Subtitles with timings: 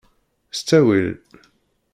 [0.51, 1.09] S ttawil!